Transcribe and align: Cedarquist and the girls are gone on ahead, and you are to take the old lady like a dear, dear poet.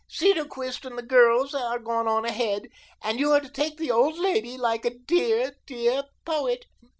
Cedarquist 0.09 0.83
and 0.83 0.97
the 0.97 1.03
girls 1.03 1.53
are 1.53 1.77
gone 1.77 2.07
on 2.07 2.25
ahead, 2.25 2.69
and 3.03 3.19
you 3.19 3.31
are 3.33 3.39
to 3.39 3.47
take 3.51 3.77
the 3.77 3.91
old 3.91 4.17
lady 4.17 4.57
like 4.57 4.83
a 4.83 4.89
dear, 5.05 5.55
dear 5.67 6.05
poet. 6.25 6.65